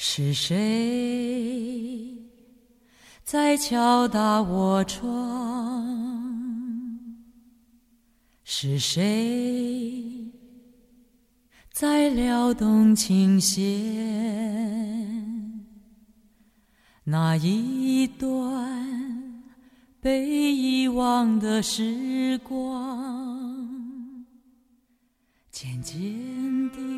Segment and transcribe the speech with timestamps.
[0.00, 2.16] 是谁
[3.24, 5.08] 在敲打我窗？
[8.44, 10.32] 是谁
[11.72, 13.66] 在撩动琴弦？
[17.02, 19.42] 那一段
[20.00, 24.24] 被遗忘的时光，
[25.50, 25.96] 渐渐
[26.70, 26.97] 地。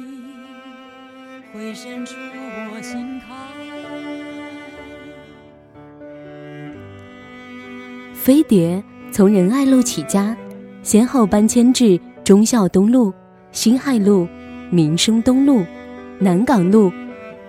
[1.53, 2.15] 会渗出
[2.73, 3.37] 我心坎。
[8.15, 10.37] 飞碟从仁爱路起家，
[10.83, 13.13] 先后搬迁至忠孝东路、
[13.51, 14.29] 辛亥路、
[14.71, 15.65] 民生东路、
[16.21, 16.93] 南港路，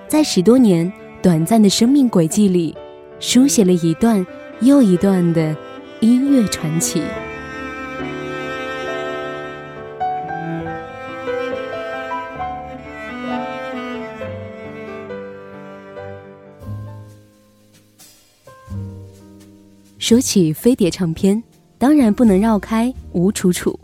[0.07, 0.91] 在十多年
[1.21, 2.75] 短暂的生命轨迹里，
[3.19, 4.25] 书写了一段
[4.61, 5.55] 又一段的
[5.99, 7.03] 音乐传奇。
[20.11, 21.41] 说起飞碟唱片，
[21.77, 23.79] 当然不能绕开吴楚楚。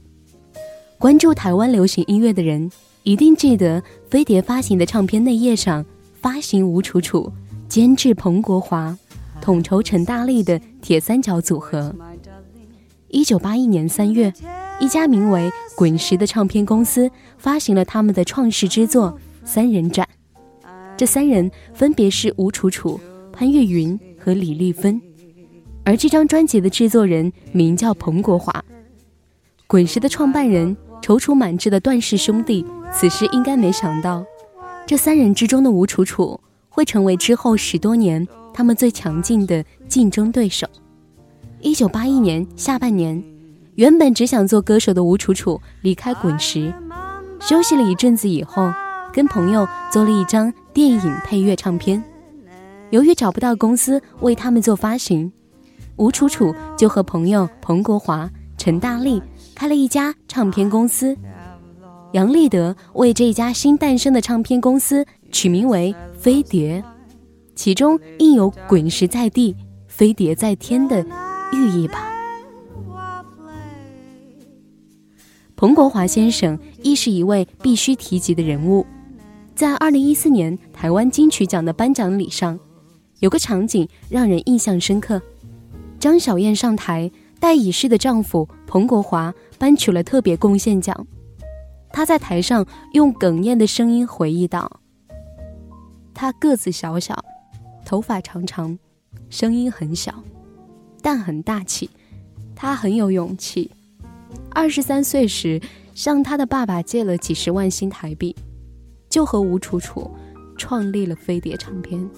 [0.97, 2.69] 关注台湾流行音乐的人，
[3.03, 5.85] 一定记得飞碟发行的唱片内页上
[6.19, 7.31] 发行吴楚楚、
[7.69, 8.93] 监制彭国华、
[9.39, 11.95] 统筹陈大力的铁三角组合。
[13.07, 14.33] 一九八一年三月，
[14.81, 19.17] 一家名为滚石的唱片公司发行了他们的创世之作
[19.47, 20.05] 《三人展》。
[20.97, 22.99] 这三人分别是吴楚楚、
[23.31, 25.01] 潘越云和李丽芬。
[25.87, 28.51] 而这张专辑的制作人名叫彭国华，
[29.67, 34.21] 滚石的创办人踌躇满志的段氏兄弟，此时应该没想到，
[34.85, 40.67] 这三人之中的吴楚楚会成为之后十多年他们最强劲的竞争对手。
[41.61, 43.23] 一九八一年下半年，
[43.75, 46.73] 原本只想做歌手的吴楚楚离开滚石，
[47.39, 48.69] 休息了一阵子以后，
[49.13, 52.03] 跟朋友做了一张电影配乐唱片。
[52.89, 55.31] 由于找不到公司为他们做发行。
[55.97, 59.21] 吴楚楚就和朋友彭国华、陈大力
[59.55, 61.17] 开了一家唱片公司，
[62.13, 66.83] 杨立德为这家新诞生的唱片公司取名为飞碟，
[67.55, 69.55] 其中印有“滚石在地，
[69.87, 71.03] 飞碟在天”的
[71.51, 72.13] 寓意吧。
[75.55, 78.85] 彭国华先生亦是一位必须提及的人物，
[79.55, 82.59] 在二零一四年台湾金曲奖的颁奖礼上，
[83.19, 85.19] 有个场景让人印象深刻。
[86.07, 91.05] 张小燕上台，带已逝的丈夫彭国华颁取了特别贡献奖。
[91.89, 94.79] 她在台上用哽咽的声音回忆道
[96.15, 97.21] ：“他个子小小，
[97.83, 98.79] 头发长长，
[99.29, 100.23] 声音很小，
[101.01, 101.89] 但很大气。
[102.55, 103.69] 他很有勇气。
[104.51, 105.59] 二十三岁时，
[105.93, 108.33] 向他的爸爸借了几十万新台币，
[109.09, 110.09] 就和吴楚楚
[110.57, 112.09] 创立了飞碟唱片。”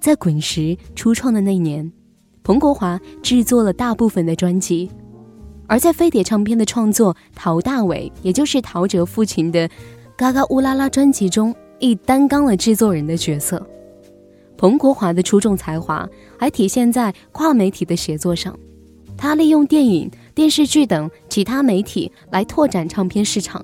[0.00, 1.92] 在滚石初创的那年，
[2.42, 4.90] 彭国华制作了大部分的专辑，
[5.66, 9.68] 而在飞碟唱片的创作，陶大伟也就是陶喆父亲的
[10.16, 13.64] 《嘎嘎乌拉拉》专辑中，亦担纲了制作人的角色。
[14.56, 18.58] 彭国华的出众才华还体现在跨媒体的写作上，
[19.18, 23.62] 他利用电影、电视剧等其他媒体来拓展唱片市场，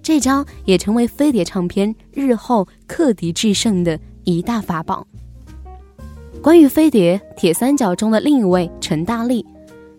[0.00, 5.04] 这招也成为飞碟唱片日后克敌制胜的一大法宝。
[6.46, 9.44] 关于飞碟铁三角中的另一位陈大力，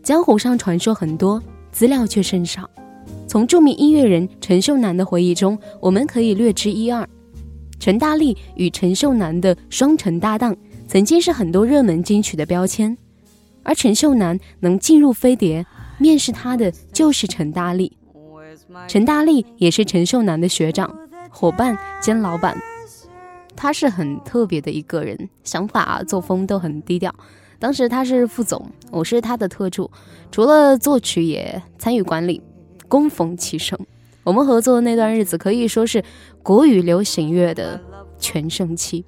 [0.02, 1.44] 江湖上传说很多，
[1.74, 2.69] 资料却甚少。
[3.28, 7.06] 从著名音乐人陈秀楠的回忆中，我们可以略知一二。
[7.81, 10.56] 陈大力与陈秀楠的双陈搭档，
[10.88, 12.97] 曾经是很多热门金曲的标签。
[13.64, 15.66] 而陈秀楠能进入飞碟，
[15.97, 17.91] 面试他的就是陈大力。
[18.88, 20.90] 陈大力也是陈秀楠的学长、
[21.29, 22.58] 伙伴兼老板。
[23.57, 27.13] 他是很特别的一个人，想法作风都很低调。
[27.59, 29.90] 当时他是副总，我是他的特助，
[30.31, 32.40] 除了作曲也参与管理，
[32.88, 33.78] 供逢其盛。
[34.23, 36.03] 我们合作的那段日子可以说是
[36.44, 37.81] 国语流行乐的
[38.20, 39.03] 全盛期。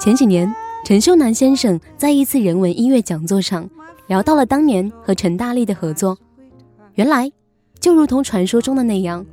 [0.00, 0.50] 前几年，
[0.86, 3.68] 陈秀楠先生在一次人文音乐讲座上
[4.06, 6.16] 聊到了当年和陈大力的合作。
[6.94, 7.30] 原来，
[7.78, 9.26] 就如同传说中的那样，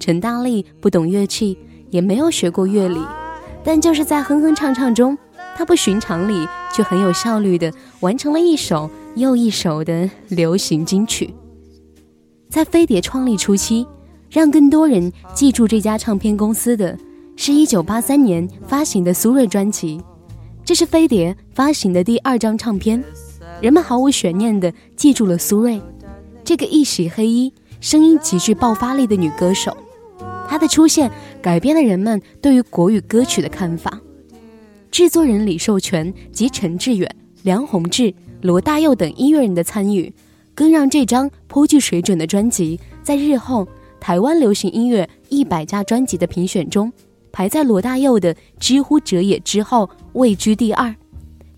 [0.00, 1.58] 陈大力不懂乐器。
[1.90, 3.00] 也没有学过乐理，
[3.64, 5.16] 但就是在哼哼唱唱中，
[5.56, 11.32] 他不寻常里却很有效率地完成了一首又一首的流行金曲。
[12.48, 13.86] 在飞碟创立初期，
[14.30, 16.96] 让更多人记住这家唱片公司的
[17.36, 20.00] 是一九八三年发行的苏芮专辑，
[20.64, 23.02] 这是飞碟发行的第二张唱片，
[23.60, 25.80] 人们毫无悬念地记住了苏芮
[26.44, 29.76] 这个一袭黑衣、声音极具爆发力的女歌手。
[30.48, 34.00] 她的出现改变了人们对于国语歌曲的看法。
[34.90, 37.08] 制作人李寿全及陈志远、
[37.42, 40.12] 梁宏志、罗大佑等音乐人的参与，
[40.54, 43.68] 更让这张颇具水准的专辑在日后
[44.00, 46.92] 台湾流行音乐一百家专辑的评选中，
[47.30, 50.94] 排在罗大佑的《知乎者也》之后位居第二。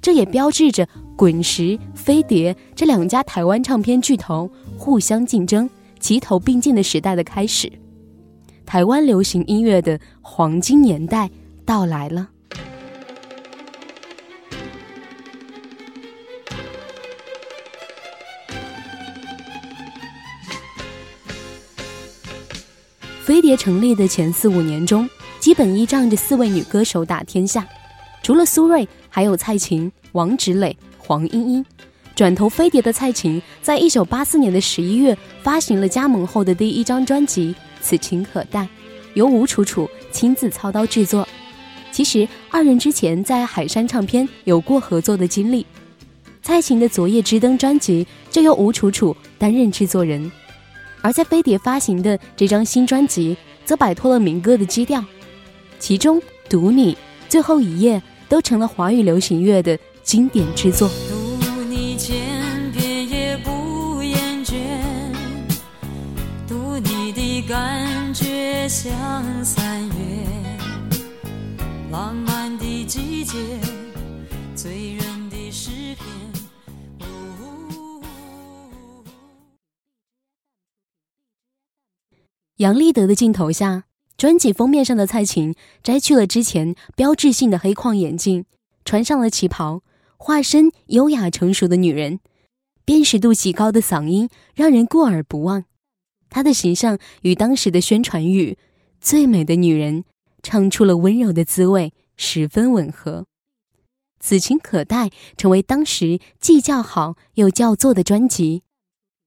[0.02, 5.68] 这也标志着滚石、飞碟这两家台湾唱片巨头互相竞争、
[5.98, 7.70] 齐头并进的时代的开始。
[8.70, 11.28] 台湾流行音乐的黄金年代
[11.66, 12.28] 到来了。
[23.20, 27.66] 飞碟成立的前四五年中，基本依仗着四位女歌手打天下。
[28.22, 31.66] 除了苏芮，还有蔡琴、王芷蕾、黄莺莺。
[32.14, 38.60] 转投飞碟的蔡琴，在一九八四年的十一月发行了加盟后的第一张专辑《此情可待》，
[39.14, 41.26] 由吴楚楚亲自操刀制作。
[41.92, 45.66] 其实二人之前在海山唱片有过合作的经历。
[46.42, 50.30] 蔡琴的《昨夜之灯》专辑就由吴楚楚担任制作人。
[51.02, 55.04] 而在飞碟发行的这张新专辑，则摆脱了民歌的基调，
[55.78, 56.18] 其中
[56.48, 56.94] 《读你》
[57.28, 57.98] 《最后一页》
[58.28, 60.90] 都成了华语流行乐的经典之作。
[68.70, 69.94] 像三月，
[71.90, 73.36] 浪漫的季节，
[74.54, 76.06] 醉人的诗篇。
[82.58, 83.86] 杨立德的镜头下，
[84.16, 88.44] 专辑封面上的蔡琴摘去了之前标志性的黑框眼镜，
[88.84, 89.82] 穿上了旗袍，
[90.16, 92.20] 化身优雅成熟的女人，
[92.84, 95.64] 辨识度极高的嗓音让人过耳不忘。
[96.30, 98.56] 她的形象与当时的宣传语
[99.02, 100.04] “最美的女人
[100.42, 103.26] 唱出了温柔的滋味”十分吻合。
[104.18, 108.62] 此情可待成为当时既叫好又叫座的专辑。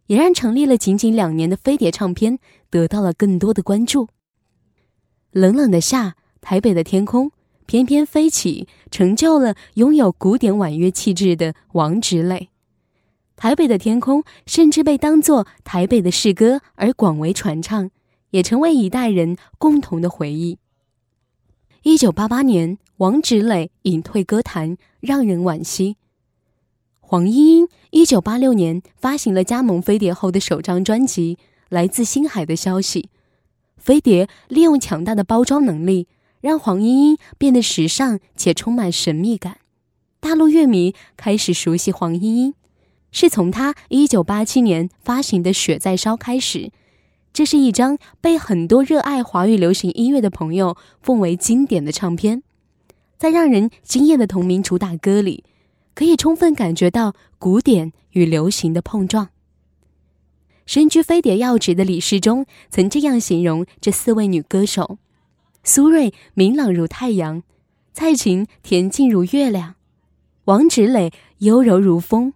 [0.08, 2.38] 也让成立了仅仅两年的飞碟唱片
[2.70, 4.10] 得到了更多的关注。
[5.32, 7.32] 冷冷的夏，台北的天空
[7.66, 12.50] 翩翩飞起，成就了拥有古典婉约气质的王芷蕾。
[13.36, 17.90] 台北的天空甚至被当作台北的诗歌而广为传唱，
[18.30, 20.58] 也成为一代人共同的回忆。
[21.82, 25.98] 一九八八年，王芷蕾隐退歌坛，让人惋惜。
[27.02, 31.36] 黄莺莺一九八六年发行了加盟飞碟后的首张专辑
[31.70, 33.02] 《来自星海的消息》。
[33.78, 36.08] 飞碟利用强大的包装能力，
[36.40, 39.58] 让黄莺莺变得时尚且充满神秘感。
[40.22, 42.54] 大陆乐迷开始熟悉黄莺莺，
[43.14, 46.70] 是从他一九八七年发行的《雪在烧》开始。
[47.32, 52.44] 这是一张被很多热爱华语流行音乐的朋友奉为经典的唱片。
[53.18, 55.46] 在让人惊艳的同名主打歌里。
[55.96, 59.30] 可以充分感觉到古典与流行的碰撞。
[60.66, 64.98] 身居飞碟要职的李世忠曾这样形容这四位女歌手：
[65.64, 67.44] 苏芮明朗如太阳，
[67.94, 69.76] 蔡琴恬静如月亮，
[70.46, 72.34] 王芷蕾优柔如风，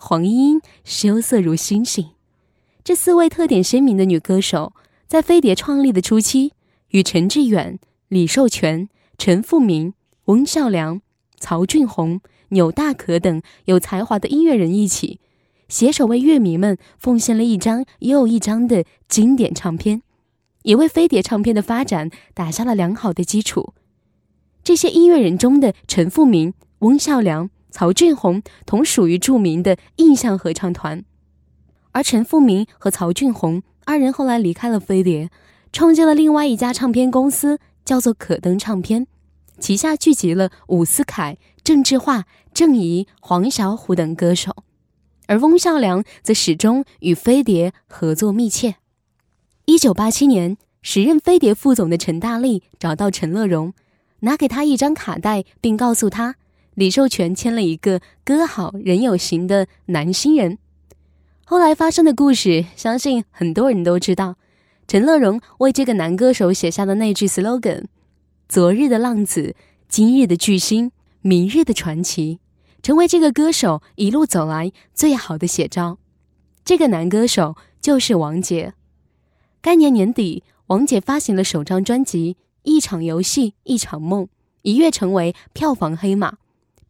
[0.00, 2.08] 黄莺莺羞涩如星星。
[2.82, 4.72] 这四位特点鲜明的女歌手，
[5.06, 6.54] 在飞碟创立的初期，
[6.88, 8.88] 与陈志远、李寿全、
[9.18, 9.92] 陈复明、
[10.24, 11.00] 翁孝良、
[11.38, 12.20] 曹俊宏。
[12.52, 15.20] 钮大可等有才华的音乐人一起
[15.68, 20.02] 携手为乐迷们奉献了一张又一张的经典唱片，
[20.64, 23.72] 也为飞碟唱片的发展打下了良好的基础。
[24.64, 31.04] 这些音乐人中的陈复明、翁孝良、曹俊宏同属于著名的印象合唱团，
[31.92, 35.30] 而陈复明和曹俊宏二人后来离开了飞碟，
[35.72, 39.06] 创建了另外一家唱片公司，叫做可登唱片。
[39.58, 42.24] 旗下聚集了伍思凯、郑智化、
[42.54, 44.56] 郑怡、黄小琥等歌手，
[45.26, 48.76] 而翁孝良则始终与飞碟合作密切。
[49.66, 53.74] 一九八七年，时任飞碟副总的陈大力找到陈乐融，
[54.20, 56.36] 拿给他一张卡带，并告诉他
[56.80, 60.56] 李寿全签了一个歌好人有型的男新人。
[61.44, 64.36] 后来发生的故事，相信很多人都知道。
[64.88, 67.84] 陈乐融为这个男歌手写下的那句 slogan。
[68.48, 69.54] 昨日的浪子，
[69.90, 72.38] 今日的巨星，明日的传奇，
[72.82, 75.98] 成为这个歌手一路走来最好的写照。
[76.64, 78.72] 这个男歌手就是王杰。
[79.60, 84.24] 该年年底，王杰发行了首张专辑《一场游戏一场梦》，
[84.62, 86.38] 一跃成为票房黑马，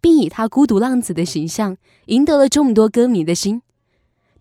[0.01, 1.77] 并以他孤独浪子的形象
[2.07, 3.63] 赢得了众多歌迷的心。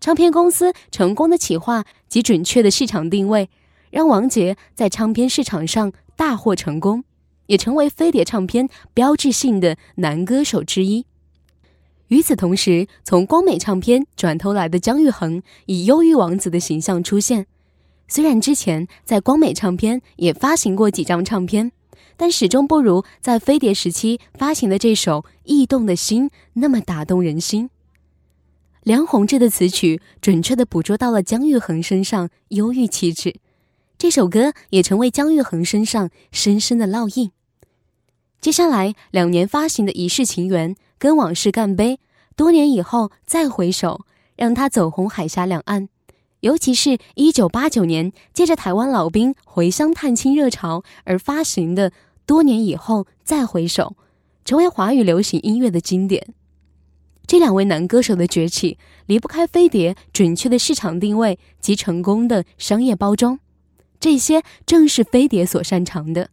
[0.00, 3.48] 唱片公司成功的企划及准确的市场定位。
[3.90, 7.02] 让王杰在唱片市场上大获成功，
[7.46, 11.04] 也成为飞碟唱片标志性的男歌手之一。
[12.06, 17.46] 与此同时，从光美唱片转头来的姜育恒以忧郁王子的形象出现。
[18.06, 21.72] 虽然之前在光美唱片也发行过几张唱片，
[22.16, 27.70] 但始终不如在飞碟时期发行的这首《异动的心》那么打动人心。
[28.82, 33.36] 梁鸿志的词曲准确地捕捉到了姜育恒身上忧郁气质，
[33.98, 37.30] 这首歌也成为姜育恒身上深深的烙印。
[38.40, 41.94] 接下来两年发行的《一世情缘》跟《往事干杯》，
[42.34, 45.90] 多年以后再回首，让他走红海峡两岸。
[46.40, 51.90] 尤其是一九八九年，借着台湾老兵回乡探亲热潮而发行的
[52.24, 53.94] 《多年以后再回首》，
[54.44, 56.34] 成为华语流行音乐的经典。
[57.26, 63.38] 这两位男歌手的崛起，离不开飞碟准确的市场定位及成功的商业包装，
[64.00, 66.30] 这些正是飞碟所擅长的。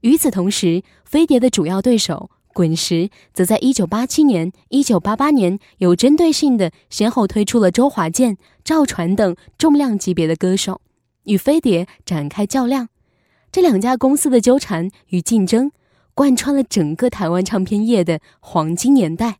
[0.00, 2.30] 与此同时，飞碟的主要对手。
[2.52, 10.80] 滚石则在一九八七年、一九八八年有针对性的先后推出了周华健、赵传等重量级别的歌手，
[11.24, 12.88] 与飞碟展开较量。
[13.52, 15.72] 这两家公司的纠缠与竞争，
[16.14, 19.38] 贯穿了整个台湾唱片业的黄金年代。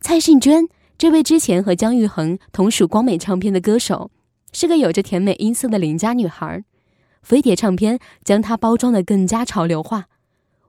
[0.00, 4.10] 蔡幸娟这位之前和姜育恒同属光美唱片的歌手，
[4.52, 6.64] 是个有着甜美音色的邻家女孩。
[7.22, 10.06] 飞碟唱片将她包装得更加潮流化。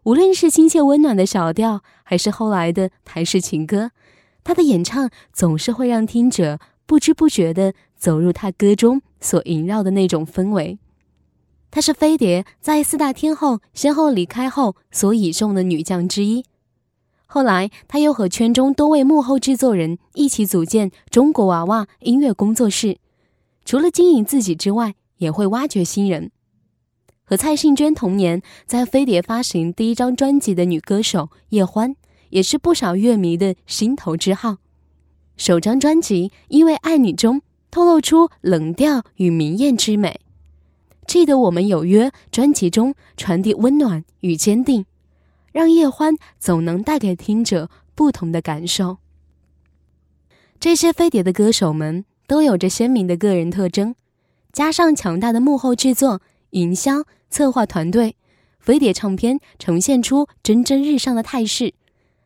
[0.06, 3.90] 无论是亲切温暖的小调，还是后来的台式情歌，
[4.44, 10.78] 他的演唱总是会让听者不知不觉地走入他歌中所萦绕的那种氛围。
[11.72, 16.46] 她是飞碟在四大天后先后离开后所倚重的女将之一。
[17.26, 23.00] 后来，她又和圈中多位幕后制作人一起组建中国娃娃音乐工作室，
[23.66, 26.30] 除了经营自己之外，也会挖掘新人。
[27.28, 31.96] 和蔡幸娟同年在飞碟发行第一张专辑的女歌手叶欢，
[32.30, 34.58] 也是不少乐迷的心头之号。
[35.36, 37.42] 首张专辑《因为爱你》中
[37.72, 40.22] 透露出冷调与明艳之美，
[41.12, 44.86] 《记得我们有约》专辑中传递温暖与坚定，
[45.52, 49.00] 让叶欢总能带给听者不同的感受。
[50.60, 53.96] 这些飞碟的歌手们都有着鲜明的个人特征，
[54.54, 56.22] 加上强大的幕后制作。
[56.52, 58.16] 营销策划团队，
[58.60, 61.74] 飞碟唱片呈现出蒸蒸日上的态势。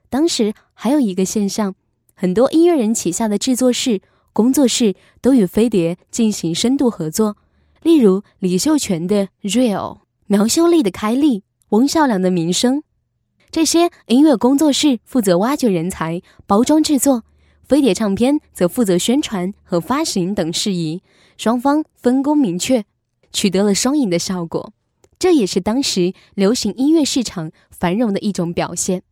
[0.09, 1.75] 当时还有一个现象，
[2.15, 4.01] 很多音乐人旗下的制作室、
[4.33, 7.37] 工作室都与飞碟进行深度合作。
[7.81, 12.83] 例如李秀全的 Real、苗秀丽的开立、翁孝良的民生，
[13.49, 17.23] 这些音乐工作室负责挖掘人才、包装制作，
[17.63, 21.01] 飞碟唱片则负责宣传和发行等事宜，
[21.37, 22.85] 双方分工明确。
[23.31, 24.73] 取得了双赢的效果，
[25.19, 29.03] 这也是当时流行音乐市场繁荣的一种表现。